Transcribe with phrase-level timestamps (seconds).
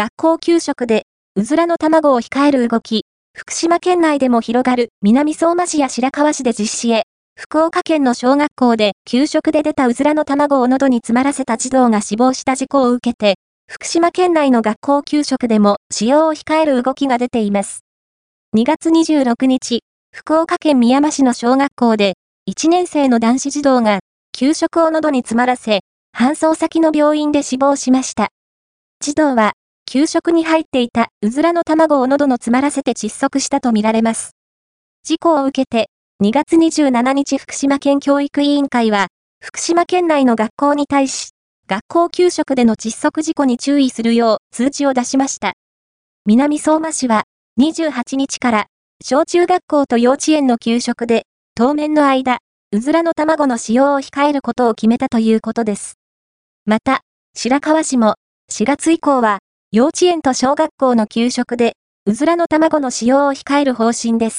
[0.00, 1.02] 学校給食で、
[1.36, 3.04] うずらの卵を控える動き、
[3.36, 7.02] 福島県内でも広がる南相馬市や白河市で実施へ、
[7.38, 13.34] 福岡県の小学校で給食で出たうずらの卵を喉に詰まらせた児童が死亡した事故を受けて、
[13.70, 17.80] 福島県内の学校給食でも使用を控える動きが出ています。
[18.56, 19.80] 2月26日、
[20.16, 22.14] 福岡県宮山市の小学校で、
[22.48, 23.98] 1年生の男子児童が、
[24.32, 25.80] 給食を喉に詰まらせ、
[26.16, 28.28] 搬送先の病院で死亡しました。
[29.00, 29.52] 児童は、
[29.92, 34.36] 給食に入っていたうずらの卵を喉の詰まらせて窒息したとみられます。
[35.02, 35.90] 事故を受けて、
[36.22, 39.08] 2月27日福島県教育委員会は、
[39.40, 41.30] 福島県内の学校に対し、
[41.66, 45.54] 学校給食での窒息事故に注意するよう通知を出しました。
[46.24, 47.24] 南相馬市は
[47.60, 48.66] 28日から
[49.04, 51.24] 小中学校と幼稚園の給食で
[51.56, 52.38] 当面の間、
[52.70, 55.98] うずらの卵の使用を控えることを決めたということです。
[56.64, 57.00] また、
[57.34, 58.14] 白河市も
[58.52, 59.40] 4月以降は
[59.72, 61.74] 幼稚園と小学校の給食で
[62.04, 64.38] うずらの卵の使用を控える方針です。